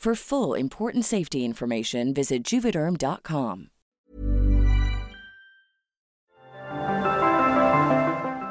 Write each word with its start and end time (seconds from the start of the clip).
For 0.00 0.14
full 0.14 0.54
important 0.54 1.04
safety 1.04 1.44
information, 1.44 2.14
visit 2.14 2.42
juvederm.com. 2.42 3.68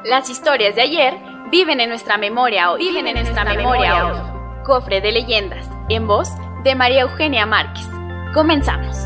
Las 0.04 0.30
historias 0.30 0.76
de 0.76 0.82
ayer 0.82 1.14
viven 1.50 1.80
en 1.80 1.88
nuestra 1.88 2.18
memoria 2.18 2.70
hoy. 2.70 2.86
Viven 2.86 3.08
en 3.08 3.14
nuestra 3.14 3.42
memoria 3.42 4.06
hoy. 4.06 4.64
Cofre 4.64 5.00
de 5.00 5.10
leyendas, 5.10 5.66
en 5.88 6.06
voz 6.06 6.28
de 6.62 6.76
María 6.76 7.00
Eugenia 7.00 7.46
Márquez. 7.46 7.88
Comenzamos. 8.32 8.96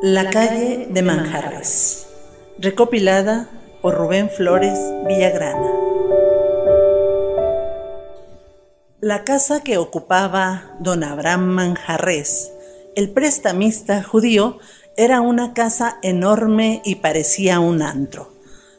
La 0.00 0.30
calle 0.30 0.86
de 0.90 1.02
Manjarres. 1.02 2.08
Recopilada 2.56 3.48
por 3.80 3.96
Rubén 3.96 4.30
Flores 4.30 4.78
Villagrana. 5.08 5.91
La 9.02 9.24
casa 9.24 9.64
que 9.64 9.78
ocupaba 9.78 10.76
don 10.78 11.02
Abraham 11.02 11.46
Manjarres, 11.46 12.52
el 12.94 13.10
prestamista 13.10 14.00
judío, 14.00 14.60
era 14.96 15.20
una 15.20 15.54
casa 15.54 15.98
enorme 16.02 16.82
y 16.84 16.94
parecía 16.94 17.58
un 17.58 17.82
antro. 17.82 18.32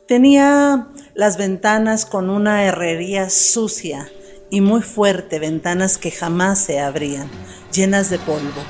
Tenía 0.07 0.87
las 1.13 1.35
ventanas 1.35 2.05
con 2.05 2.29
una 2.29 2.63
herrería 2.63 3.29
sucia 3.29 4.07
y 4.49 4.61
muy 4.61 4.81
fuerte, 4.81 5.39
ventanas 5.39 5.97
que 5.97 6.09
jamás 6.09 6.59
se 6.59 6.79
abrían, 6.79 7.29
llenas 7.73 8.09
de 8.09 8.17
polvo. 8.17 8.63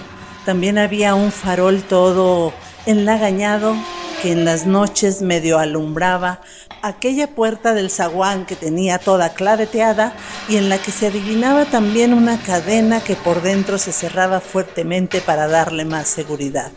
También 0.48 0.80
había 0.80 1.14
un 1.14 1.32
farol 1.32 1.84
todo 1.84 2.52
enlagañado 2.88 3.76
que 4.24 4.32
en 4.32 4.44
las 4.44 4.66
noches 4.66 5.22
medio 5.22 5.60
alumbraba 5.60 6.42
aquella 6.84 7.28
puerta 7.28 7.74
del 7.74 7.90
zaguán 7.90 8.46
que 8.46 8.58
tenía 8.58 9.00
toda 9.00 9.34
claveteada 9.34 10.14
y 10.50 10.58
en 10.58 10.70
la 10.70 10.78
que 10.78 10.92
se 10.92 11.08
adivinaba 11.08 11.66
también 11.66 12.14
una 12.14 12.38
cadena 12.44 13.02
que 13.02 13.16
por 13.16 13.42
dentro 13.42 13.78
se 13.78 13.94
cerraba 13.94 14.42
fuertemente 14.42 15.22
para 15.22 15.48
darle 15.48 15.86
más 15.86 16.10
seguridad. 16.10 16.72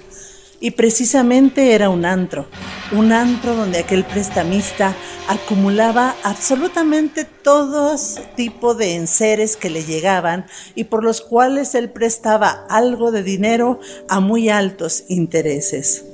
Y 0.58 0.70
precisamente 0.70 1.74
era 1.74 1.90
un 1.90 2.06
antro, 2.06 2.46
un 2.92 3.12
antro 3.12 3.54
donde 3.54 3.80
aquel 3.80 4.04
prestamista 4.04 4.94
acumulaba 5.28 6.14
absolutamente 6.22 7.24
todos 7.24 8.20
tipo 8.36 8.74
de 8.74 8.94
enseres 8.94 9.56
que 9.56 9.68
le 9.68 9.84
llegaban 9.84 10.46
y 10.74 10.84
por 10.84 11.04
los 11.04 11.20
cuales 11.20 11.74
él 11.74 11.90
prestaba 11.90 12.64
algo 12.70 13.10
de 13.10 13.22
dinero 13.22 13.80
a 14.08 14.20
muy 14.20 14.48
altos 14.48 15.04
intereses. 15.08 16.04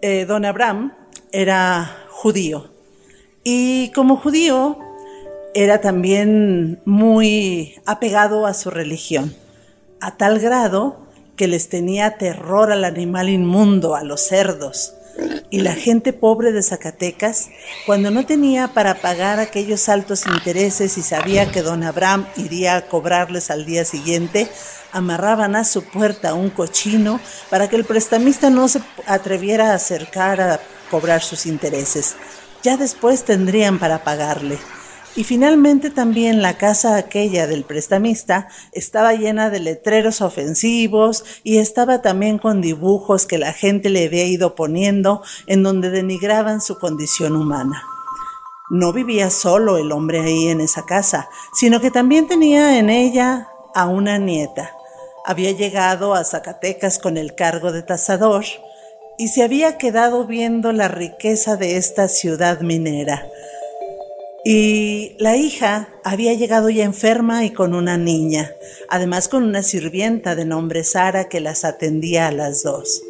Eh, 0.00 0.24
don 0.26 0.46
Abraham 0.46 0.94
era 1.32 1.99
judío 2.20 2.68
y 3.44 3.90
como 3.92 4.18
judío 4.18 4.78
era 5.54 5.80
también 5.80 6.82
muy 6.84 7.80
apegado 7.86 8.46
a 8.46 8.52
su 8.52 8.70
religión, 8.70 9.34
a 10.00 10.18
tal 10.18 10.38
grado 10.38 10.98
que 11.36 11.48
les 11.48 11.70
tenía 11.70 12.18
terror 12.18 12.72
al 12.72 12.84
animal 12.84 13.30
inmundo, 13.30 13.96
a 13.96 14.04
los 14.04 14.20
cerdos. 14.20 14.92
Y 15.48 15.60
la 15.62 15.74
gente 15.74 16.12
pobre 16.12 16.52
de 16.52 16.62
Zacatecas, 16.62 17.48
cuando 17.86 18.10
no 18.10 18.26
tenía 18.26 18.68
para 18.68 18.96
pagar 18.96 19.40
aquellos 19.40 19.88
altos 19.88 20.26
intereses 20.26 20.98
y 20.98 21.02
sabía 21.02 21.50
que 21.50 21.62
don 21.62 21.82
Abraham 21.82 22.26
iría 22.36 22.76
a 22.76 22.86
cobrarles 22.86 23.50
al 23.50 23.64
día 23.64 23.86
siguiente, 23.86 24.46
amarraban 24.92 25.56
a 25.56 25.64
su 25.64 25.82
puerta 25.84 26.34
un 26.34 26.50
cochino 26.50 27.18
para 27.48 27.68
que 27.68 27.76
el 27.76 27.84
prestamista 27.84 28.50
no 28.50 28.68
se 28.68 28.80
atreviera 29.06 29.72
a 29.72 29.74
acercar 29.74 30.40
a 30.40 30.60
cobrar 30.90 31.22
sus 31.22 31.46
intereses. 31.46 32.16
Ya 32.62 32.76
después 32.76 33.24
tendrían 33.24 33.78
para 33.78 34.04
pagarle. 34.04 34.58
Y 35.16 35.24
finalmente 35.24 35.90
también 35.90 36.40
la 36.40 36.56
casa 36.56 36.96
aquella 36.96 37.48
del 37.48 37.64
prestamista 37.64 38.46
estaba 38.72 39.12
llena 39.14 39.50
de 39.50 39.58
letreros 39.58 40.20
ofensivos 40.20 41.24
y 41.42 41.58
estaba 41.58 42.00
también 42.00 42.38
con 42.38 42.60
dibujos 42.60 43.26
que 43.26 43.38
la 43.38 43.52
gente 43.52 43.90
le 43.90 44.06
había 44.06 44.24
ido 44.24 44.54
poniendo 44.54 45.22
en 45.46 45.64
donde 45.64 45.90
denigraban 45.90 46.60
su 46.60 46.78
condición 46.78 47.34
humana. 47.34 47.82
No 48.70 48.92
vivía 48.92 49.30
solo 49.30 49.78
el 49.78 49.90
hombre 49.90 50.20
ahí 50.20 50.46
en 50.46 50.60
esa 50.60 50.86
casa, 50.86 51.28
sino 51.52 51.80
que 51.80 51.90
también 51.90 52.28
tenía 52.28 52.78
en 52.78 52.88
ella 52.88 53.48
a 53.74 53.86
una 53.88 54.16
nieta. 54.18 54.70
Había 55.26 55.50
llegado 55.50 56.14
a 56.14 56.22
Zacatecas 56.22 57.00
con 57.00 57.16
el 57.16 57.34
cargo 57.34 57.72
de 57.72 57.82
tasador 57.82 58.44
y 59.20 59.28
se 59.28 59.42
había 59.42 59.76
quedado 59.76 60.26
viendo 60.26 60.72
la 60.72 60.88
riqueza 60.88 61.56
de 61.56 61.76
esta 61.76 62.08
ciudad 62.08 62.62
minera 62.62 63.28
y 64.46 65.14
la 65.18 65.36
hija 65.36 65.90
había 66.04 66.32
llegado 66.32 66.70
ya 66.70 66.84
enferma 66.84 67.44
y 67.44 67.50
con 67.50 67.74
una 67.74 67.98
niña, 67.98 68.50
además 68.88 69.28
con 69.28 69.42
una 69.42 69.62
sirvienta 69.62 70.34
de 70.36 70.46
nombre 70.46 70.84
Sara 70.84 71.28
que 71.28 71.40
las 71.40 71.66
atendía 71.66 72.28
a 72.28 72.32
las 72.32 72.62
dos. 72.62 73.02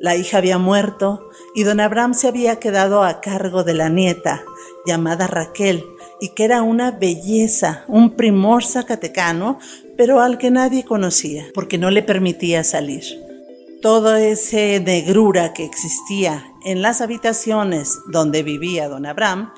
La 0.00 0.16
hija 0.16 0.38
había 0.38 0.58
muerto 0.58 1.30
y 1.54 1.62
don 1.62 1.78
Abraham 1.78 2.14
se 2.14 2.26
había 2.26 2.56
quedado 2.56 3.04
a 3.04 3.20
cargo 3.20 3.62
de 3.62 3.74
la 3.74 3.88
nieta, 3.88 4.42
llamada 4.84 5.28
Raquel, 5.28 5.84
y 6.20 6.30
que 6.30 6.42
era 6.42 6.62
una 6.62 6.90
belleza, 6.90 7.84
un 7.86 8.16
primor 8.16 8.64
zacatecano, 8.64 9.60
pero 9.96 10.20
al 10.20 10.38
que 10.38 10.50
nadie 10.50 10.84
conocía, 10.84 11.46
porque 11.54 11.78
no 11.78 11.92
le 11.92 12.02
permitía 12.02 12.64
salir. 12.64 13.25
Todo 13.86 14.16
ese 14.16 14.80
negrura 14.80 15.52
que 15.52 15.64
existía 15.64 16.52
en 16.64 16.82
las 16.82 17.00
habitaciones 17.00 18.00
donde 18.08 18.42
vivía 18.42 18.88
don 18.88 19.06
Abraham, 19.06 19.52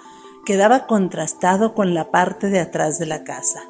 quedaba 0.45 0.87
contrastado 0.87 1.73
con 1.73 1.95
la 1.95 2.11
parte 2.11 2.51
de 2.51 2.61
atrás 2.61 2.99
de 2.99 3.07
la 3.07 3.25
casa, 3.25 3.63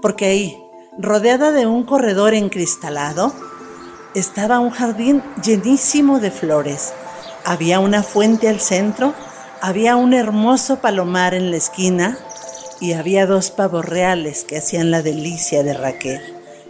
porque 0.00 0.24
ahí, 0.24 0.58
rodeada 0.96 1.52
de 1.52 1.66
un 1.66 1.84
corredor 1.84 2.32
encristalado, 2.32 3.34
estaba 4.14 4.58
un 4.58 4.70
jardín 4.70 5.22
llenísimo 5.44 6.18
de 6.18 6.30
flores. 6.30 6.94
Había 7.44 7.78
una 7.78 8.02
fuente 8.02 8.48
al 8.48 8.60
centro, 8.60 9.12
había 9.60 9.96
un 9.96 10.14
hermoso 10.14 10.80
palomar 10.80 11.34
en 11.34 11.50
la 11.50 11.58
esquina 11.58 12.16
y 12.80 12.94
había 12.94 13.26
dos 13.26 13.50
pavos 13.50 13.84
reales 13.84 14.44
que 14.44 14.56
hacían 14.56 14.90
la 14.90 15.02
delicia 15.02 15.62
de 15.62 15.74
Raquel 15.74 16.22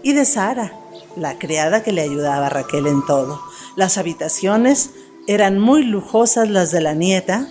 y 0.02 0.14
de 0.14 0.24
Sara, 0.24 0.72
la 1.16 1.38
criada 1.38 1.82
que 1.82 1.92
le 1.92 2.02
ayudaba 2.02 2.46
a 2.46 2.50
Raquel 2.50 2.86
en 2.86 3.04
todo. 3.06 3.40
Las 3.74 3.98
habitaciones 3.98 4.90
eran 5.26 5.58
muy 5.58 5.82
lujosas 5.82 6.48
las 6.48 6.70
de 6.70 6.80
la 6.80 6.94
nieta, 6.94 7.48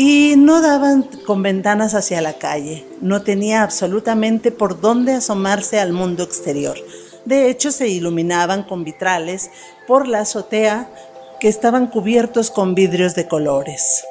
y 0.00 0.36
no 0.36 0.62
daban 0.62 1.02
con 1.26 1.42
ventanas 1.42 1.92
hacia 1.94 2.20
la 2.20 2.34
calle, 2.34 2.86
no 3.00 3.22
tenía 3.22 3.64
absolutamente 3.64 4.52
por 4.52 4.80
dónde 4.80 5.12
asomarse 5.12 5.80
al 5.80 5.92
mundo 5.92 6.22
exterior. 6.22 6.78
De 7.24 7.50
hecho, 7.50 7.72
se 7.72 7.88
iluminaban 7.88 8.62
con 8.62 8.84
vitrales 8.84 9.50
por 9.88 10.06
la 10.06 10.20
azotea 10.20 10.88
que 11.40 11.48
estaban 11.48 11.88
cubiertos 11.88 12.52
con 12.52 12.76
vidrios 12.76 13.16
de 13.16 13.26
colores. 13.26 14.04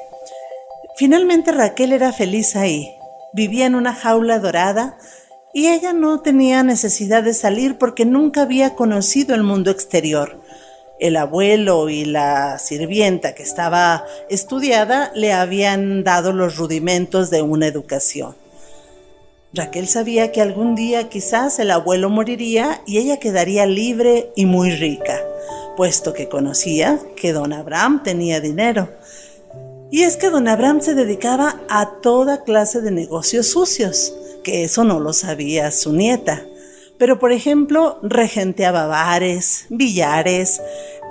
Finalmente 0.98 1.52
Raquel 1.52 1.94
era 1.94 2.12
feliz 2.12 2.54
ahí, 2.54 2.94
vivía 3.32 3.64
en 3.64 3.74
una 3.74 3.94
jaula 3.94 4.40
dorada 4.40 4.98
y 5.52 5.68
ella 5.68 5.92
no 5.92 6.20
tenía 6.20 6.62
necesidad 6.62 7.22
de 7.22 7.34
salir 7.34 7.78
porque 7.78 8.04
nunca 8.04 8.42
había 8.42 8.74
conocido 8.74 9.34
el 9.34 9.42
mundo 9.42 9.70
exterior. 9.70 10.40
El 11.00 11.16
abuelo 11.16 11.88
y 11.88 12.04
la 12.04 12.58
sirvienta 12.58 13.34
que 13.34 13.42
estaba 13.42 14.04
estudiada 14.28 15.12
le 15.14 15.32
habían 15.32 16.02
dado 16.02 16.32
los 16.32 16.56
rudimentos 16.56 17.30
de 17.30 17.42
una 17.42 17.66
educación. 17.66 18.34
Raquel 19.54 19.88
sabía 19.88 20.30
que 20.30 20.42
algún 20.42 20.74
día 20.74 21.08
quizás 21.08 21.58
el 21.58 21.70
abuelo 21.70 22.10
moriría 22.10 22.82
y 22.86 22.98
ella 22.98 23.18
quedaría 23.18 23.64
libre 23.64 24.30
y 24.36 24.44
muy 24.44 24.70
rica, 24.72 25.18
puesto 25.76 26.12
que 26.12 26.28
conocía 26.28 27.00
que 27.16 27.32
don 27.32 27.54
Abraham 27.54 28.02
tenía 28.02 28.40
dinero. 28.40 28.90
Y 29.90 30.02
es 30.02 30.18
que 30.18 30.28
don 30.28 30.48
Abraham 30.48 30.82
se 30.82 30.94
dedicaba 30.94 31.60
a 31.70 31.92
toda 32.02 32.42
clase 32.44 32.82
de 32.82 32.90
negocios 32.90 33.46
sucios, 33.46 34.12
que 34.42 34.64
eso 34.64 34.84
no 34.84 35.00
lo 35.00 35.12
sabía 35.12 35.70
su 35.70 35.92
nieta. 35.92 36.44
Pero, 36.98 37.18
por 37.18 37.32
ejemplo, 37.32 37.98
regenteaba 38.02 38.86
bares, 38.86 39.66
billares, 39.68 40.60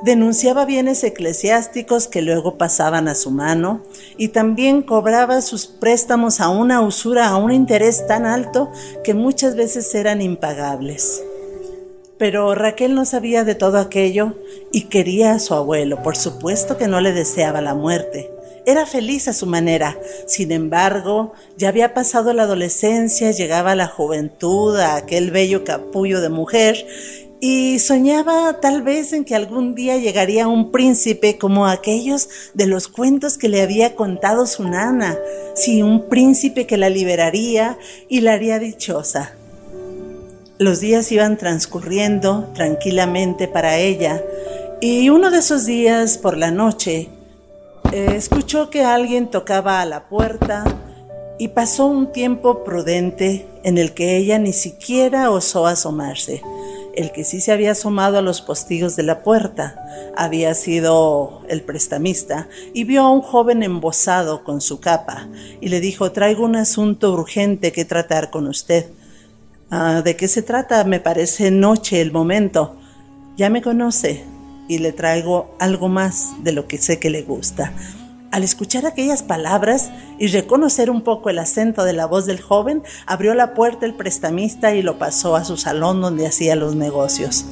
denunciaba 0.03 0.65
bienes 0.65 1.03
eclesiásticos 1.03 2.07
que 2.07 2.21
luego 2.21 2.57
pasaban 2.57 3.07
a 3.07 3.15
su 3.15 3.31
mano 3.31 3.81
y 4.17 4.29
también 4.29 4.81
cobraba 4.81 5.41
sus 5.41 5.65
préstamos 5.65 6.39
a 6.39 6.49
una 6.49 6.81
usura, 6.81 7.27
a 7.29 7.37
un 7.37 7.51
interés 7.51 8.05
tan 8.05 8.25
alto 8.25 8.71
que 9.03 9.13
muchas 9.13 9.55
veces 9.55 9.93
eran 9.95 10.21
impagables. 10.21 11.23
Pero 12.17 12.55
Raquel 12.55 12.95
no 12.95 13.05
sabía 13.05 13.43
de 13.43 13.55
todo 13.55 13.77
aquello 13.77 14.33
y 14.71 14.83
quería 14.83 15.33
a 15.33 15.39
su 15.39 15.53
abuelo, 15.53 16.01
por 16.01 16.17
supuesto 16.17 16.77
que 16.77 16.87
no 16.87 16.99
le 16.99 17.13
deseaba 17.13 17.61
la 17.61 17.75
muerte. 17.75 18.31
Era 18.67 18.85
feliz 18.85 19.29
a 19.29 19.33
su 19.33 19.45
manera. 19.45 19.97
Sin 20.25 20.51
embargo, 20.51 21.31
ya 21.55 21.69
había 21.69 21.93
pasado 21.93 22.33
la 22.33 22.43
adolescencia, 22.43 23.31
llegaba 23.31 23.75
la 23.75 23.87
juventud, 23.87 24.77
a 24.77 24.97
aquel 24.97 25.31
bello 25.31 25.63
capullo 25.63 26.19
de 26.19 26.27
mujer, 26.27 26.85
y 27.39 27.79
soñaba 27.79 28.59
tal 28.59 28.81
vez 28.81 29.13
en 29.13 29.23
que 29.23 29.35
algún 29.35 29.73
día 29.73 29.95
llegaría 29.95 30.49
un 30.49 30.73
príncipe 30.73 31.37
como 31.37 31.65
aquellos 31.65 32.27
de 32.55 32.67
los 32.67 32.89
cuentos 32.89 33.37
que 33.37 33.47
le 33.47 33.61
había 33.61 33.95
contado 33.95 34.45
su 34.45 34.67
nana. 34.67 35.17
Sí, 35.55 35.81
un 35.81 36.09
príncipe 36.09 36.67
que 36.67 36.75
la 36.75 36.89
liberaría 36.89 37.77
y 38.09 38.19
la 38.19 38.33
haría 38.33 38.59
dichosa. 38.59 39.31
Los 40.57 40.81
días 40.81 41.09
iban 41.13 41.37
transcurriendo 41.37 42.51
tranquilamente 42.53 43.47
para 43.47 43.77
ella 43.77 44.21
y 44.81 45.09
uno 45.09 45.31
de 45.31 45.37
esos 45.37 45.65
días 45.65 46.17
por 46.17 46.35
la 46.35 46.51
noche 46.51 47.11
eh, 47.91 48.15
escuchó 48.15 48.69
que 48.69 48.83
alguien 48.83 49.27
tocaba 49.27 49.81
a 49.81 49.85
la 49.85 50.09
puerta 50.09 50.63
y 51.39 51.49
pasó 51.49 51.85
un 51.85 52.11
tiempo 52.11 52.63
prudente 52.63 53.47
en 53.63 53.77
el 53.77 53.93
que 53.93 54.17
ella 54.17 54.39
ni 54.39 54.53
siquiera 54.53 55.31
osó 55.31 55.67
asomarse. 55.67 56.41
El 56.95 57.11
que 57.11 57.23
sí 57.23 57.41
se 57.41 57.51
había 57.51 57.71
asomado 57.71 58.17
a 58.17 58.21
los 58.23 58.41
postigos 58.41 58.95
de 58.95 59.03
la 59.03 59.21
puerta 59.21 59.83
había 60.15 60.53
sido 60.55 61.43
el 61.47 61.61
prestamista 61.61 62.49
y 62.73 62.85
vio 62.85 63.03
a 63.03 63.11
un 63.11 63.21
joven 63.21 63.61
embosado 63.61 64.43
con 64.43 64.61
su 64.61 64.79
capa 64.79 65.27
y 65.61 65.69
le 65.69 65.79
dijo, 65.79 66.11
traigo 66.11 66.43
un 66.43 66.55
asunto 66.55 67.13
urgente 67.13 67.71
que 67.71 67.85
tratar 67.85 68.31
con 68.31 68.47
usted. 68.47 68.87
Ah, 69.69 70.01
¿De 70.03 70.15
qué 70.15 70.27
se 70.27 70.41
trata? 70.41 70.83
Me 70.85 70.99
parece 70.99 71.51
noche 71.51 72.01
el 72.01 72.11
momento. 72.11 72.75
Ya 73.35 73.49
me 73.49 73.61
conoce, 73.61 74.25
y 74.67 74.79
le 74.79 74.91
traigo 74.91 75.55
algo 75.59 75.87
más 75.87 76.33
de 76.43 76.51
lo 76.51 76.67
que 76.67 76.77
sé 76.77 76.99
que 76.99 77.09
le 77.09 77.23
gusta. 77.23 77.73
Al 78.31 78.43
escuchar 78.43 78.85
aquellas 78.85 79.23
palabras 79.23 79.89
y 80.19 80.27
reconocer 80.27 80.89
un 80.89 81.01
poco 81.01 81.29
el 81.29 81.39
acento 81.39 81.85
de 81.85 81.93
la 81.93 82.05
voz 82.05 82.25
del 82.25 82.41
joven, 82.41 82.83
abrió 83.05 83.33
la 83.33 83.53
puerta 83.53 83.85
el 83.85 83.93
prestamista 83.93 84.75
y 84.75 84.81
lo 84.81 84.99
pasó 84.99 85.35
a 85.35 85.45
su 85.45 85.55
salón 85.55 86.01
donde 86.01 86.27
hacía 86.27 86.55
los 86.55 86.75
negocios. 86.75 87.45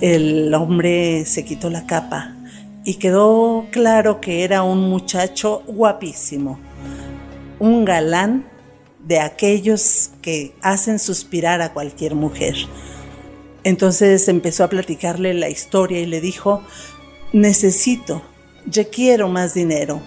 El 0.00 0.52
hombre 0.54 1.24
se 1.26 1.44
quitó 1.44 1.70
la 1.70 1.86
capa 1.86 2.34
y 2.84 2.94
quedó 2.94 3.66
claro 3.70 4.20
que 4.20 4.44
era 4.44 4.62
un 4.62 4.88
muchacho 4.88 5.62
guapísimo, 5.66 6.58
un 7.58 7.84
galán 7.84 8.46
de 9.04 9.20
aquellos 9.20 10.10
que 10.22 10.54
hacen 10.60 10.98
suspirar 10.98 11.62
a 11.62 11.72
cualquier 11.72 12.14
mujer. 12.14 12.54
Entonces 13.64 14.28
empezó 14.28 14.64
a 14.64 14.68
platicarle 14.68 15.34
la 15.34 15.48
historia 15.48 16.00
y 16.00 16.06
le 16.06 16.20
dijo, 16.20 16.62
necesito, 17.32 18.22
yo 18.66 18.88
quiero 18.90 19.28
más 19.28 19.54
dinero. 19.54 20.00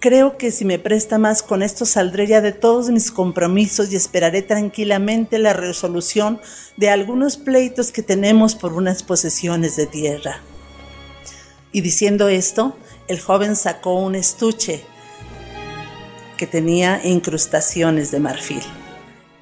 Creo 0.00 0.36
que 0.36 0.50
si 0.50 0.64
me 0.64 0.80
presta 0.80 1.16
más 1.18 1.44
con 1.44 1.62
esto 1.62 1.86
saldré 1.86 2.26
ya 2.26 2.40
de 2.40 2.50
todos 2.50 2.90
mis 2.90 3.12
compromisos 3.12 3.92
y 3.92 3.96
esperaré 3.96 4.42
tranquilamente 4.42 5.38
la 5.38 5.52
resolución 5.52 6.40
de 6.76 6.90
algunos 6.90 7.36
pleitos 7.36 7.92
que 7.92 8.02
tenemos 8.02 8.56
por 8.56 8.72
unas 8.72 9.04
posesiones 9.04 9.76
de 9.76 9.86
tierra. 9.86 10.40
Y 11.70 11.82
diciendo 11.82 12.28
esto, 12.28 12.76
el 13.06 13.20
joven 13.20 13.54
sacó 13.54 13.94
un 13.94 14.16
estuche 14.16 14.82
que 16.36 16.48
tenía 16.48 17.00
incrustaciones 17.04 18.10
de 18.10 18.18
marfil. 18.18 18.62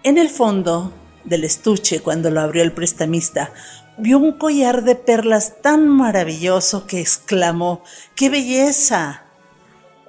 En 0.02 0.18
el 0.18 0.28
fondo 0.28 0.92
del 1.24 1.44
estuche 1.44 2.00
cuando 2.00 2.30
lo 2.30 2.40
abrió 2.40 2.62
el 2.62 2.72
prestamista, 2.72 3.52
vio 3.98 4.18
un 4.18 4.32
collar 4.32 4.82
de 4.82 4.94
perlas 4.94 5.60
tan 5.62 5.88
maravilloso 5.88 6.86
que 6.86 7.00
exclamó, 7.00 7.82
¡qué 8.14 8.30
belleza! 8.30 9.24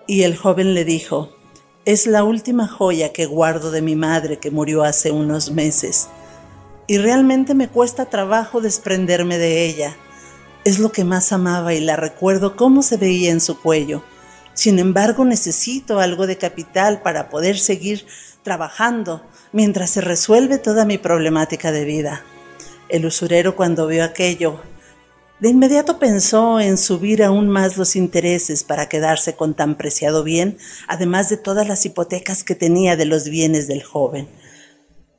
Y 0.07 0.23
el 0.23 0.37
joven 0.37 0.73
le 0.73 0.85
dijo, 0.85 1.35
es 1.85 2.05
la 2.05 2.23
última 2.23 2.67
joya 2.67 3.11
que 3.11 3.25
guardo 3.25 3.71
de 3.71 3.81
mi 3.81 3.95
madre 3.95 4.37
que 4.37 4.51
murió 4.51 4.83
hace 4.83 5.11
unos 5.11 5.51
meses, 5.51 6.09
y 6.87 6.97
realmente 6.97 7.53
me 7.53 7.69
cuesta 7.69 8.05
trabajo 8.05 8.61
desprenderme 8.61 9.37
de 9.37 9.65
ella. 9.65 9.95
Es 10.63 10.77
lo 10.79 10.91
que 10.91 11.03
más 11.05 11.31
amaba 11.31 11.73
y 11.73 11.79
la 11.79 11.95
recuerdo 11.95 12.55
cómo 12.55 12.83
se 12.83 12.97
veía 12.97 13.31
en 13.31 13.41
su 13.41 13.59
cuello. 13.59 14.03
Sin 14.53 14.77
embargo, 14.77 15.23
necesito 15.23 15.99
algo 15.99 16.27
de 16.27 16.37
capital 16.37 17.01
para 17.01 17.29
poder 17.29 17.57
seguir 17.57 18.05
trabajando 18.43 19.21
mientras 19.51 19.91
se 19.91 20.01
resuelve 20.01 20.57
toda 20.57 20.85
mi 20.85 20.97
problemática 20.97 21.71
de 21.71 21.85
vida. 21.85 22.23
El 22.89 23.05
usurero 23.05 23.55
cuando 23.55 23.87
vio 23.87 24.03
aquello, 24.03 24.59
de 25.41 25.49
inmediato 25.49 25.97
pensó 25.97 26.59
en 26.59 26.77
subir 26.77 27.23
aún 27.23 27.49
más 27.49 27.75
los 27.75 27.95
intereses 27.95 28.63
para 28.63 28.87
quedarse 28.87 29.35
con 29.35 29.55
tan 29.55 29.75
preciado 29.75 30.23
bien, 30.23 30.59
además 30.87 31.29
de 31.29 31.37
todas 31.37 31.67
las 31.67 31.83
hipotecas 31.83 32.43
que 32.43 32.53
tenía 32.53 32.95
de 32.95 33.05
los 33.05 33.27
bienes 33.27 33.67
del 33.67 33.81
joven. 33.81 34.27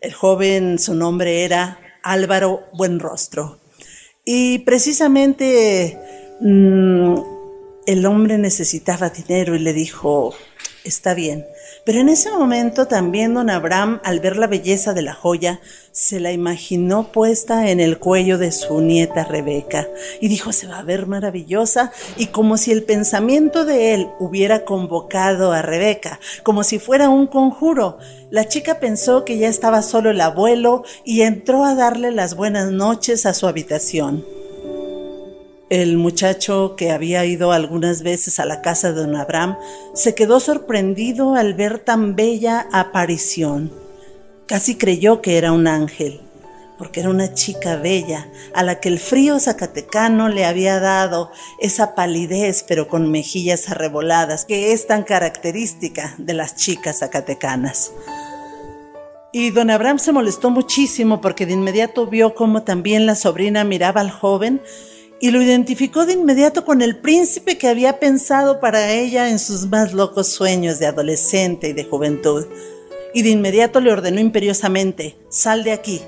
El 0.01 0.13
joven, 0.13 0.79
su 0.79 0.95
nombre 0.95 1.45
era 1.45 1.81
Álvaro 2.05 2.69
Buenrostro. 2.73 3.59
Y 4.25 4.61
precisamente 4.61 5.99
mm, 6.41 7.15
el 7.87 8.07
hombre 8.07 8.39
necesitaba 8.39 9.11
dinero 9.11 9.57
y 9.57 9.59
le 9.59 9.73
dijo, 9.73 10.35
está 10.85 11.15
bien, 11.15 11.45
pero 11.84 12.00
en 12.00 12.08
ese 12.08 12.31
momento 12.31 12.87
también 12.87 13.34
don 13.34 13.50
Abraham, 13.50 14.00
al 14.04 14.21
ver 14.21 14.37
la 14.37 14.47
belleza 14.47 14.95
de 14.95 15.02
la 15.02 15.14
joya, 15.14 15.61
se 15.90 16.21
la 16.21 16.33
imaginó 16.33 17.11
puesta 17.11 17.71
en 17.71 17.80
el 17.80 17.99
cuello 17.99 18.38
de 18.38 18.52
su 18.52 18.80
nieta 18.80 19.25
Rebeca 19.25 19.88
y 20.21 20.28
dijo, 20.28 20.52
se 20.52 20.68
va 20.68 20.78
a 20.78 20.85
ver 20.85 21.07
maravillosa 21.07 21.92
y 22.16 22.26
como 22.26 22.57
si 22.57 22.71
el 22.71 22.85
pensamiento 22.85 23.64
de 23.64 23.95
él 23.95 24.09
hubiera 24.21 24.64
convocado 24.64 25.52
a 25.52 25.62
Rebeca, 25.62 26.21
como 26.45 26.62
si 26.62 26.78
fuera 26.78 27.09
un 27.09 27.26
conjuro. 27.26 27.99
La 28.30 28.47
chica 28.47 28.78
pensó 28.78 29.25
que 29.25 29.38
ya 29.38 29.49
estaba 29.49 29.83
solo 29.83 30.11
el 30.11 30.21
abuelo 30.21 30.85
y 31.04 31.23
entró 31.23 31.64
a 31.64 31.75
darle 31.75 32.12
las 32.12 32.37
buenas 32.37 32.71
noches 32.71 33.26
a 33.26 33.35
su 33.35 33.47
habitación. 33.47 34.41
El 35.73 35.97
muchacho 35.97 36.75
que 36.76 36.91
había 36.91 37.25
ido 37.25 37.50
algunas 37.50 38.02
veces 38.02 38.38
a 38.38 38.45
la 38.45 38.61
casa 38.61 38.93
de 38.93 39.00
don 39.00 39.17
Abraham 39.17 39.57
se 39.95 40.14
quedó 40.14 40.38
sorprendido 40.38 41.35
al 41.35 41.55
ver 41.55 41.79
tan 41.79 42.14
bella 42.14 42.69
aparición. 42.73 43.73
Casi 44.45 44.76
creyó 44.76 45.23
que 45.23 45.38
era 45.38 45.50
un 45.50 45.67
ángel, 45.67 46.21
porque 46.76 47.00
era 47.00 47.09
una 47.09 47.33
chica 47.33 47.76
bella 47.76 48.29
a 48.52 48.62
la 48.62 48.81
que 48.81 48.91
el 48.91 48.99
frío 48.99 49.41
zacatecano 49.41 50.29
le 50.29 50.45
había 50.45 50.79
dado 50.79 51.31
esa 51.59 51.95
palidez 51.95 52.67
pero 52.69 52.87
con 52.87 53.11
mejillas 53.11 53.71
arreboladas 53.71 54.45
que 54.45 54.75
es 54.75 54.87
tan 54.87 55.05
característica 55.05 56.17
de 56.19 56.35
las 56.35 56.55
chicas 56.55 56.99
zacatecanas. 56.99 57.93
Y 59.33 59.49
don 59.49 59.71
Abraham 59.71 59.99
se 59.99 60.12
molestó 60.12 60.50
muchísimo 60.50 61.23
porque 61.23 61.47
de 61.47 61.55
inmediato 61.55 62.07
vio 62.09 62.35
cómo 62.35 62.62
también 62.62 63.07
la 63.07 63.14
sobrina 63.14 63.64
miraba 63.64 64.02
al 64.02 64.11
joven 64.11 64.61
y 65.23 65.31
lo 65.31 65.41
identificó 65.41 66.05
de 66.05 66.14
inmediato 66.14 66.64
con 66.64 66.83
el 66.83 66.97
príncipe 66.97 67.57
que 67.57 67.69
había 67.69 68.00
pensado 68.00 68.59
para 68.59 68.91
ella 68.91 69.31
en 69.31 69.38
sus 69.38 69.69
más 69.69 69.93
locos 69.93 70.26
sueños 70.26 70.81
de 70.81 70.87
adolescente 70.87 71.69
y 71.69 71.73
de 71.73 71.85
juventud. 71.85 72.45
Y 73.14 73.23
de 73.23 73.31
inmediato 73.31 73.81
le 73.81 73.93
ordenó 73.93 74.19
imperiosamente, 74.19 75.17
sal 75.29 75.62
de 75.62 75.71
aquí. 75.71 76.02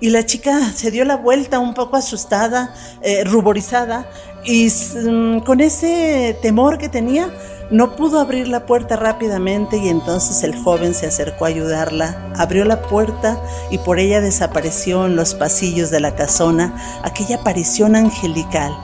Y 0.00 0.10
la 0.10 0.24
chica 0.24 0.72
se 0.72 0.90
dio 0.90 1.04
la 1.04 1.16
vuelta 1.16 1.58
un 1.58 1.74
poco 1.74 1.96
asustada, 1.96 2.74
eh, 3.02 3.24
ruborizada, 3.24 4.06
y 4.44 4.68
mm, 4.68 5.40
con 5.40 5.60
ese 5.60 6.38
temor 6.42 6.78
que 6.78 6.88
tenía, 6.88 7.30
No 7.70 7.94
pudo 7.94 8.18
abrir 8.18 8.48
la 8.48 8.66
puerta 8.66 8.96
rápidamente 8.96 9.76
y 9.76 9.88
entonces 9.90 10.42
el 10.42 10.56
joven 10.56 10.92
se 10.92 11.06
acercó 11.06 11.44
a 11.44 11.48
ayudarla, 11.48 12.32
abrió 12.36 12.64
la 12.64 12.82
puerta 12.82 13.40
y 13.70 13.78
por 13.78 14.00
ella 14.00 14.20
desapareció 14.20 15.06
en 15.06 15.14
los 15.14 15.34
pasillos 15.34 15.88
de 15.92 16.00
la 16.00 16.16
casona 16.16 16.74
aquella 17.04 17.36
aparición 17.36 17.94
angelical. 17.94 18.76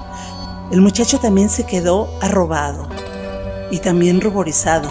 El 0.70 0.82
muchacho 0.82 1.18
también 1.18 1.49
se 1.49 1.64
quedó 1.64 2.08
arrobado 2.20 2.88
y 3.73 3.78
también 3.78 4.20
ruborizado, 4.20 4.88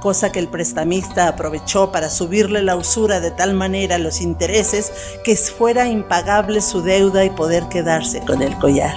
cosa 0.00 0.30
que 0.32 0.38
el 0.38 0.48
prestamista 0.48 1.28
aprovechó 1.28 1.92
para 1.92 2.10
subirle 2.10 2.62
la 2.62 2.76
usura 2.76 3.20
de 3.20 3.30
tal 3.30 3.54
manera 3.54 3.98
los 3.98 4.20
intereses 4.20 4.92
que 5.24 5.36
fuera 5.36 5.88
impagable 5.88 6.60
su 6.60 6.82
deuda 6.82 7.24
y 7.24 7.30
poder 7.30 7.68
quedarse 7.68 8.20
con 8.20 8.42
el 8.42 8.56
collar. 8.58 8.96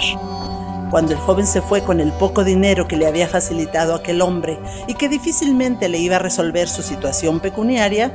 Cuando 0.91 1.13
el 1.13 1.19
joven 1.19 1.47
se 1.47 1.61
fue 1.61 1.83
con 1.83 2.01
el 2.01 2.11
poco 2.11 2.43
dinero 2.43 2.87
que 2.87 2.97
le 2.97 3.07
había 3.07 3.27
facilitado 3.27 3.95
aquel 3.95 4.21
hombre 4.21 4.59
y 4.87 4.95
que 4.95 5.07
difícilmente 5.07 5.87
le 5.87 5.97
iba 5.99 6.17
a 6.17 6.19
resolver 6.19 6.67
su 6.67 6.81
situación 6.81 7.39
pecuniaria, 7.39 8.11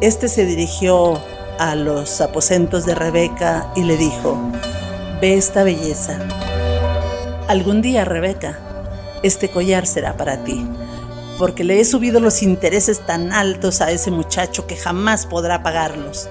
este 0.00 0.28
se 0.28 0.44
dirigió 0.44 1.18
a 1.58 1.74
los 1.74 2.20
aposentos 2.20 2.84
de 2.84 2.94
Rebeca 2.94 3.72
y 3.74 3.84
le 3.84 3.96
dijo, 3.96 4.36
ve 5.20 5.34
esta 5.34 5.64
belleza. 5.64 6.18
Algún 7.48 7.80
día, 7.80 8.04
Rebeca, 8.04 8.58
este 9.22 9.48
collar 9.48 9.86
será 9.86 10.16
para 10.18 10.44
ti, 10.44 10.66
porque 11.38 11.64
le 11.64 11.80
he 11.80 11.84
subido 11.84 12.20
los 12.20 12.42
intereses 12.42 13.04
tan 13.06 13.32
altos 13.32 13.80
a 13.80 13.90
ese 13.90 14.10
muchacho 14.10 14.66
que 14.66 14.76
jamás 14.76 15.26
podrá 15.26 15.62
pagarlos. 15.62 16.28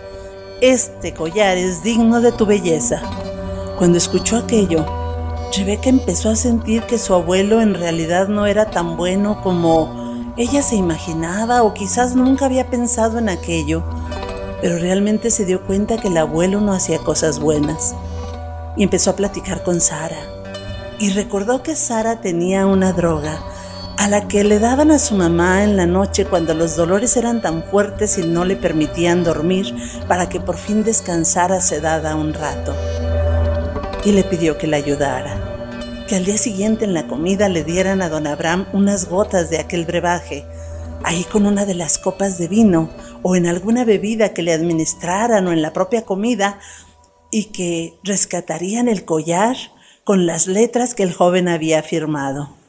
Este 0.61 1.13
collar 1.13 1.57
es 1.57 1.83
digno 1.83 2.21
de 2.21 2.31
tu 2.31 2.45
belleza. 2.45 3.01
Cuando 3.77 3.97
escuchó 3.97 4.37
aquello, 4.37 4.85
Rebeca 5.57 5.89
empezó 5.89 6.29
a 6.29 6.35
sentir 6.35 6.83
que 6.83 6.97
su 6.97 7.13
abuelo 7.13 7.61
en 7.61 7.73
realidad 7.73 8.27
no 8.27 8.45
era 8.45 8.69
tan 8.69 8.95
bueno 8.97 9.41
como 9.41 10.33
ella 10.37 10.61
se 10.61 10.75
imaginaba 10.75 11.63
o 11.63 11.73
quizás 11.73 12.15
nunca 12.15 12.45
había 12.45 12.69
pensado 12.69 13.19
en 13.19 13.29
aquello, 13.29 13.83
pero 14.61 14.77
realmente 14.77 15.29
se 15.29 15.45
dio 15.45 15.65
cuenta 15.65 15.97
que 15.97 16.07
el 16.07 16.17
abuelo 16.17 16.61
no 16.61 16.73
hacía 16.73 16.99
cosas 16.99 17.39
buenas. 17.39 17.93
Y 18.77 18.83
empezó 18.83 19.11
a 19.11 19.15
platicar 19.15 19.63
con 19.63 19.81
Sara. 19.81 20.17
Y 20.97 21.11
recordó 21.11 21.61
que 21.61 21.75
Sara 21.75 22.21
tenía 22.21 22.65
una 22.65 22.93
droga 22.93 23.39
a 23.97 24.07
la 24.07 24.27
que 24.27 24.43
le 24.43 24.59
daban 24.59 24.91
a 24.91 24.99
su 24.99 25.15
mamá 25.15 25.63
en 25.63 25.77
la 25.77 25.85
noche 25.85 26.25
cuando 26.25 26.53
los 26.53 26.75
dolores 26.75 27.15
eran 27.17 27.41
tan 27.41 27.63
fuertes 27.63 28.17
y 28.17 28.27
no 28.27 28.45
le 28.45 28.55
permitían 28.55 29.23
dormir 29.23 29.73
para 30.07 30.29
que 30.29 30.39
por 30.39 30.57
fin 30.57 30.83
descansara 30.83 31.61
sedada 31.61 32.15
un 32.15 32.33
rato 32.33 32.75
y 34.05 34.11
le 34.11 34.23
pidió 34.23 34.57
que 34.57 34.67
la 34.67 34.77
ayudara, 34.77 36.05
que 36.07 36.15
al 36.15 36.25
día 36.25 36.37
siguiente 36.37 36.85
en 36.85 36.93
la 36.93 37.07
comida 37.07 37.47
le 37.49 37.63
dieran 37.63 38.01
a 38.01 38.09
don 38.09 38.27
Abraham 38.27 38.67
unas 38.73 39.07
gotas 39.07 39.49
de 39.49 39.59
aquel 39.59 39.85
brebaje, 39.85 40.45
ahí 41.03 41.23
con 41.25 41.45
una 41.45 41.65
de 41.65 41.75
las 41.75 41.97
copas 41.97 42.37
de 42.37 42.47
vino 42.47 42.89
o 43.21 43.35
en 43.35 43.47
alguna 43.47 43.85
bebida 43.85 44.33
que 44.33 44.41
le 44.41 44.53
administraran 44.53 45.47
o 45.47 45.53
en 45.53 45.61
la 45.61 45.71
propia 45.71 46.03
comida 46.03 46.59
y 47.31 47.45
que 47.45 47.97
rescatarían 48.03 48.87
el 48.89 49.05
collar 49.05 49.55
con 50.03 50.25
las 50.25 50.47
letras 50.47 50.93
que 50.93 51.03
el 51.03 51.13
joven 51.13 51.47
había 51.47 51.81
firmado. 51.81 52.62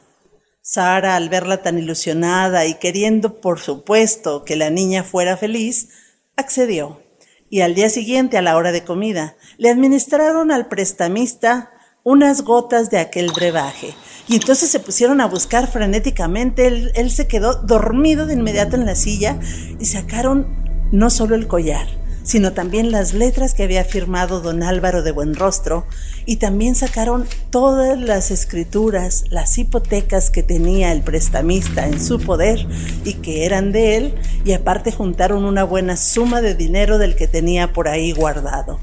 Sara, 0.67 1.15
al 1.15 1.29
verla 1.29 1.61
tan 1.61 1.77
ilusionada 1.77 2.65
y 2.65 2.73
queriendo, 2.73 3.39
por 3.39 3.59
supuesto, 3.59 4.43
que 4.43 4.55
la 4.55 4.71
niña 4.71 5.03
fuera 5.03 5.37
feliz, 5.37 5.89
accedió 6.35 7.05
y 7.51 7.61
al 7.61 7.75
día 7.75 7.89
siguiente, 7.89 8.39
a 8.39 8.41
la 8.41 8.57
hora 8.57 8.71
de 8.71 8.83
comida, 8.83 9.35
le 9.57 9.69
administraron 9.69 10.51
al 10.51 10.67
prestamista 10.67 11.69
unas 12.03 12.41
gotas 12.41 12.89
de 12.89 12.97
aquel 12.97 13.31
brebaje. 13.31 13.93
Y 14.27 14.37
entonces 14.37 14.71
se 14.71 14.79
pusieron 14.79 15.21
a 15.21 15.27
buscar 15.27 15.71
frenéticamente. 15.71 16.65
Él, 16.65 17.11
se 17.11 17.27
quedó 17.27 17.53
dormido 17.53 18.25
de 18.25 18.33
inmediato 18.33 18.75
en 18.75 18.87
la 18.87 18.95
silla 18.95 19.39
y 19.79 19.85
sacaron 19.85 20.89
no 20.91 21.11
solo 21.11 21.35
el 21.35 21.47
collar, 21.47 21.87
sino 22.25 22.53
también 22.53 22.91
las 22.91 23.13
letras 23.13 23.53
que 23.53 23.63
había 23.63 23.85
firmado 23.85 24.41
don 24.41 24.63
Álvaro 24.63 25.03
de 25.03 25.11
Buenrostro 25.11 25.85
y 26.25 26.37
también 26.37 26.73
sacaron 26.75 27.27
todas 27.51 27.99
las 27.99 28.31
escrituras, 28.31 29.25
las 29.29 29.57
hipotecas 29.57 30.31
que 30.31 30.41
tenía 30.41 30.91
el 30.91 31.03
prestamista 31.03 31.87
en 31.87 32.03
su 32.03 32.19
poder 32.19 32.67
y 33.05 33.13
que 33.13 33.45
eran 33.45 33.71
de 33.71 33.95
él 33.95 34.15
y 34.43 34.53
aparte 34.53 34.91
juntaron 34.91 35.45
una 35.45 35.63
buena 35.63 35.95
suma 35.97 36.41
de 36.41 36.55
dinero 36.55 36.97
del 36.97 37.15
que 37.15 37.27
tenía 37.27 37.71
por 37.71 37.87
ahí 37.87 38.11
guardado. 38.11 38.79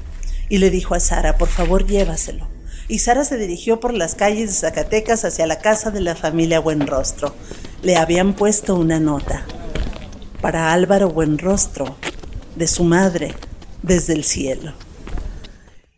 Y 0.47 0.59
le 0.59 0.69
dijo 0.69 0.95
a 0.95 1.01
Sara, 1.01 1.37
por 1.37 1.49
favor 1.49 1.85
llévaselo. 1.85 2.47
Y 2.87 2.99
Sara 2.99 3.25
se 3.25 3.37
dirigió 3.37 3.79
por 3.79 3.93
las 3.93 4.15
calles 4.15 4.49
de 4.49 4.55
Zacatecas 4.55 5.25
hacia 5.25 5.47
la 5.47 5.59
casa 5.59 5.91
de 5.91 5.99
la 6.01 6.15
familia 6.15 6.59
Buenrostro. 6.59 7.35
Le 7.81 7.97
habían 7.97 8.33
puesto 8.33 8.75
una 8.75 8.99
nota. 8.99 9.45
Para 10.41 10.73
Álvaro 10.73 11.09
Buenrostro, 11.09 11.95
de 12.55 12.67
su 12.67 12.83
madre 12.83 13.33
desde 13.81 14.13
el 14.13 14.23
cielo. 14.23 14.73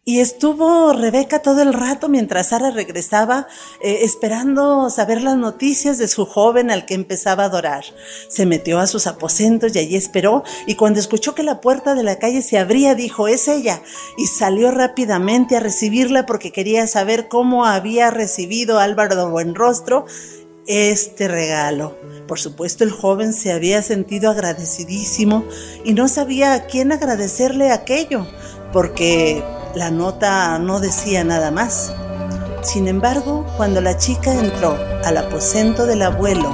Y 0.07 0.19
estuvo 0.19 0.93
Rebeca 0.93 1.39
todo 1.39 1.63
el 1.63 1.73
rato 1.73 2.09
mientras 2.09 2.49
Sara 2.49 2.69
regresaba, 2.69 3.47
eh, 3.81 4.01
esperando 4.03 4.91
saber 4.91 5.23
las 5.23 5.35
noticias 5.35 5.97
de 5.97 6.07
su 6.07 6.27
joven 6.27 6.69
al 6.69 6.85
que 6.85 6.93
empezaba 6.93 7.41
a 7.41 7.47
adorar. 7.47 7.83
Se 8.29 8.45
metió 8.45 8.77
a 8.77 8.85
sus 8.85 9.07
aposentos 9.07 9.75
y 9.75 9.79
allí 9.79 9.95
esperó, 9.95 10.43
y 10.67 10.75
cuando 10.75 10.99
escuchó 10.99 11.33
que 11.33 11.41
la 11.41 11.59
puerta 11.59 11.95
de 11.95 12.03
la 12.03 12.19
calle 12.19 12.43
se 12.43 12.59
abría, 12.59 12.93
dijo, 12.93 13.27
es 13.27 13.47
ella, 13.47 13.81
y 14.15 14.27
salió 14.27 14.69
rápidamente 14.69 15.57
a 15.57 15.59
recibirla 15.59 16.27
porque 16.27 16.51
quería 16.51 16.85
saber 16.85 17.27
cómo 17.27 17.65
había 17.65 18.11
recibido 18.11 18.77
Álvaro 18.77 19.31
Buenrostro 19.31 20.05
este 20.67 21.27
regalo. 21.27 21.97
Por 22.27 22.39
supuesto, 22.39 22.83
el 22.83 22.91
joven 22.91 23.33
se 23.33 23.51
había 23.51 23.81
sentido 23.81 24.31
agradecidísimo 24.31 25.45
y 25.83 25.93
no 25.93 26.07
sabía 26.07 26.53
a 26.53 26.65
quién 26.65 26.91
agradecerle 26.91 27.71
aquello, 27.71 28.25
porque 28.73 29.43
la 29.75 29.91
nota 29.91 30.57
no 30.59 30.79
decía 30.79 31.23
nada 31.23 31.51
más. 31.51 31.93
Sin 32.61 32.87
embargo, 32.87 33.45
cuando 33.57 33.79
la 33.79 33.97
chica 33.97 34.33
entró 34.33 34.75
al 35.03 35.17
aposento 35.17 35.85
del 35.85 36.01
abuelo, 36.01 36.49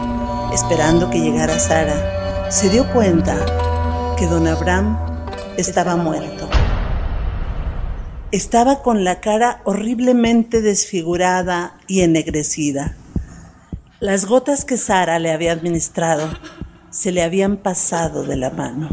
esperando 0.54 1.10
que 1.10 1.22
llegara 1.22 1.58
Sara, 1.58 2.50
se 2.52 2.70
dio 2.70 2.92
cuenta 2.92 3.38
que 4.18 4.28
don 4.28 4.46
Abraham 4.46 5.00
estaba 5.58 5.96
muerto. 5.96 6.50
Estaba 8.32 8.82
con 8.82 9.04
la 9.04 9.22
cara 9.22 9.62
horriblemente 9.64 10.62
desfigurada 10.62 11.78
y 11.88 12.02
ennegrecida. 12.02 12.96
Las 14.02 14.26
gotas 14.26 14.66
que 14.66 14.78
Sara 14.78 15.20
le 15.20 15.32
había 15.32 15.52
administrado 15.52 16.28
se 16.90 17.12
le 17.12 17.22
habían 17.22 17.56
pasado 17.56 18.24
de 18.24 18.36
la 18.36 18.50
mano. 18.50 18.90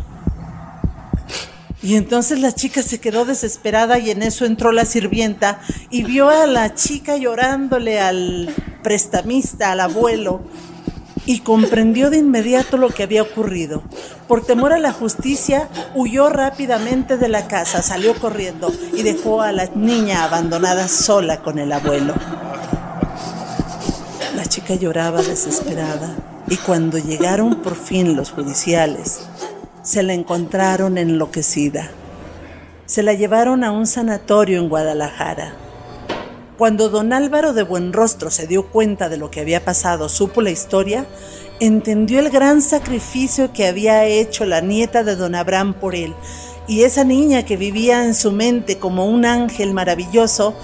Y 1.83 1.95
entonces 1.97 2.41
la 2.41 2.53
chica 2.53 2.83
se 2.83 3.01
quedó 3.01 3.25
desesperada 3.25 3.99
y 3.99 4.11
en 4.11 4.23
eso 4.23 4.45
entró 4.45 4.71
la 4.71 4.85
sirvienta 4.85 5.61
y 5.89 6.05
vio 6.05 6.29
a 6.29 6.47
la 6.47 6.75
chica 6.75 7.17
llorándole 7.17 7.99
al 7.99 8.55
prestamista, 8.83 9.73
al 9.73 9.81
abuelo, 9.81 10.43
y 11.25 11.41
comprendió 11.41 12.11
de 12.11 12.19
inmediato 12.19 12.77
lo 12.77 12.91
que 12.91 13.03
había 13.03 13.23
ocurrido. 13.23 13.83
Por 14.27 14.45
temor 14.45 14.75
a 14.75 14.79
la 14.79 14.93
justicia, 14.93 15.71
huyó 15.95 16.29
rápidamente 16.29 17.17
de 17.17 17.29
la 17.31 17.49
casa, 17.49 17.81
salió 17.81 18.15
corriendo 18.15 18.71
y 18.93 19.05
dejó 19.05 19.41
a 19.41 19.53
la 19.53 19.71
niña 19.75 20.25
abandonada 20.25 20.87
sola 20.87 21.41
con 21.41 21.59
el 21.59 21.73
abuelo. 21.73 22.13
La 24.35 24.45
chica 24.45 24.75
lloraba 24.75 25.23
desesperada 25.23 26.15
y 26.49 26.57
cuando 26.57 26.99
llegaron 26.99 27.63
por 27.63 27.77
fin 27.77 28.15
los 28.15 28.31
judiciales, 28.31 29.21
se 29.83 30.03
la 30.03 30.13
encontraron 30.13 30.99
enloquecida. 30.99 31.91
Se 32.85 33.03
la 33.03 33.15
llevaron 33.15 33.65
a 33.65 33.73
un 33.73 33.87
sanatorio 33.87 34.59
en 34.59 34.69
Guadalajara. 34.69 35.55
Cuando 36.59 36.91
don 36.91 37.13
Álvaro 37.13 37.55
de 37.55 37.63
Buenrostro 37.63 38.31
se 38.31 38.47
dio 38.47 38.67
cuenta 38.67 39.09
de 39.09 39.17
lo 39.17 39.31
que 39.31 39.41
había 39.41 39.65
pasado, 39.65 40.09
supo 40.09 40.43
la 40.43 40.51
historia, 40.51 41.07
entendió 41.61 42.19
el 42.19 42.31
gran 42.31 42.61
sacrificio 42.61 43.53
que 43.53 43.67
había 43.67 44.05
hecho 44.05 44.45
la 44.45 44.61
nieta 44.61 45.05
de 45.05 45.17
don 45.17 45.35
Abraham 45.35 45.73
por 45.73 45.95
él, 45.95 46.15
y 46.67 46.83
esa 46.83 47.05
niña 47.05 47.45
que 47.45 47.57
vivía 47.57 48.05
en 48.05 48.15
su 48.15 48.31
mente 48.31 48.79
como 48.79 49.07
un 49.07 49.25
ángel 49.25 49.73
maravilloso, 49.73 50.55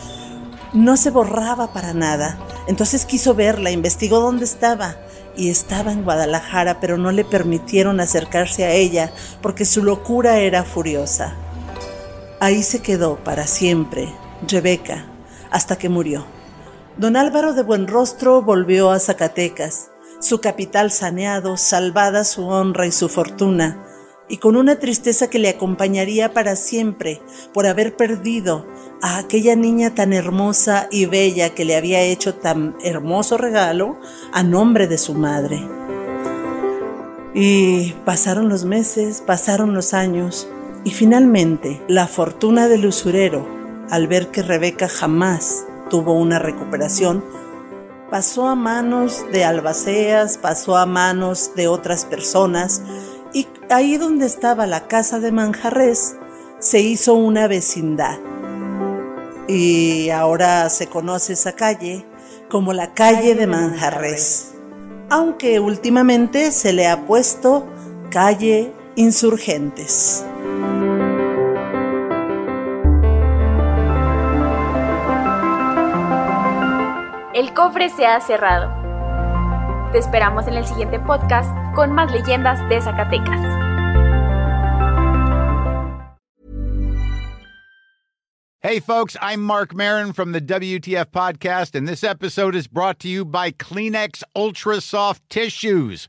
no 0.75 0.97
se 0.97 1.11
borraba 1.11 1.73
para 1.73 1.95
nada. 1.95 2.39
Entonces 2.67 3.05
quiso 3.05 3.35
verla, 3.35 3.71
investigó 3.71 4.21
dónde 4.21 4.45
estaba 4.45 4.97
y 5.37 5.51
estaba 5.51 5.93
en 5.93 6.05
Guadalajara, 6.05 6.81
pero 6.81 6.97
no 6.97 7.13
le 7.13 7.25
permitieron 7.25 8.01
acercarse 8.01 8.65
a 8.65 8.73
ella 8.73 9.13
porque 9.43 9.65
su 9.65 9.83
locura 9.83 10.39
era 10.39 10.65
furiosa. 10.65 11.35
Ahí 12.41 12.63
se 12.63 12.81
quedó 12.81 13.17
para 13.17 13.47
siempre 13.47 14.09
Rebeca 14.47 15.07
hasta 15.51 15.77
que 15.77 15.89
murió. 15.89 16.27
Don 16.97 17.17
Álvaro 17.17 17.55
de 17.55 17.63
Buenrostro 17.63 18.43
volvió 18.43 18.91
a 18.91 19.01
Zacatecas, 19.01 19.91
su 20.21 20.41
capital 20.41 20.91
saneado, 20.91 21.57
salvada 21.57 22.25
su 22.25 22.47
honra 22.47 22.87
y 22.87 22.93
su 22.93 23.09
fortuna, 23.09 23.85
y 24.29 24.39
con 24.39 24.57
una 24.57 24.79
tristeza 24.79 25.29
que 25.29 25.39
le 25.39 25.49
acompañaría 25.49 26.33
para 26.33 26.57
siempre 26.57 27.21
por 27.53 27.67
haber 27.67 27.97
perdido 27.97 28.67
a 29.03 29.19
aquella 29.19 29.55
niña 29.55 29.95
tan 29.95 30.13
hermosa 30.13 30.89
y 30.91 31.07
bella 31.07 31.55
que 31.55 31.65
le 31.65 31.77
había 31.77 32.01
hecho 32.01 32.35
tan 32.35 32.77
hermoso 32.83 33.37
regalo 33.37 33.99
a 34.33 34.43
nombre 34.43 34.87
de 34.87 34.99
su 34.99 35.15
madre. 35.15 35.63
Y 37.35 37.93
pasaron 38.05 38.49
los 38.49 38.65
meses, 38.65 39.21
pasaron 39.21 39.75
los 39.75 39.93
años, 39.93 40.49
y 40.85 40.91
finalmente 40.91 41.83
la 41.89 42.07
fortuna 42.07 42.69
del 42.69 42.87
usurero, 42.87 43.47
al 43.91 44.07
ver 44.07 44.29
que 44.29 44.43
Rebeca 44.43 44.89
jamás 44.89 45.67
tuvo 45.91 46.15
una 46.15 46.39
recuperación, 46.39 47.25
pasó 48.11 48.47
a 48.47 48.55
manos 48.55 49.25
de 49.33 49.45
albaceas, 49.45 50.39
pasó 50.39 50.77
a 50.77 50.87
manos 50.87 51.51
de 51.57 51.69
otras 51.69 52.05
personas, 52.05 52.83
y 53.35 53.49
ahí 53.69 53.99
donde 53.99 54.27
estaba 54.27 54.67
la 54.67 54.87
casa 54.87 55.19
de 55.19 55.33
Manjarres 55.33 56.17
se 56.61 56.81
hizo 56.81 57.15
una 57.15 57.49
vecindad. 57.49 58.19
Y 59.49 60.09
ahora 60.11 60.71
se 60.71 60.87
conoce 60.87 61.35
esa 61.35 61.53
calle 61.53 62.07
como 62.49 62.73
la 62.73 62.95
calle 62.95 63.35
de 63.35 63.47
Manjarres, 63.47 64.55
aunque 65.11 65.61
últimamente 65.61 66.53
se 66.53 66.73
le 66.73 66.87
ha 66.87 67.05
puesto 67.05 67.67
calle 68.11 68.73
Insurgentes. 68.97 70.25
El 77.35 77.53
cofre 77.53 77.91
se 77.91 78.07
ha 78.07 78.21
cerrado. 78.21 78.84
Te 79.95 80.01
esperamos 80.01 80.49
en 80.49 80.55
el 80.55 80.67
siguiente 80.67 80.99
podcast 80.99 81.49
con 81.77 81.93
más 81.93 82.11
leyendas 82.11 82.69
de 82.69 82.81
Zacatecas. 82.81 83.39
Hey, 88.61 88.81
folks, 88.81 89.17
I'm 89.23 89.41
Mark 89.41 89.73
Marin 89.73 90.13
from 90.13 90.33
the 90.33 90.41
WTF 90.41 91.13
Podcast, 91.13 91.77
and 91.77 91.87
this 91.87 92.03
episode 92.03 92.57
is 92.57 92.67
brought 92.67 92.99
to 93.01 93.09
you 93.09 93.25
by 93.25 93.53
Kleenex 93.53 94.25
Ultra 94.35 94.81
Soft 94.81 95.23
Tissues 95.31 96.09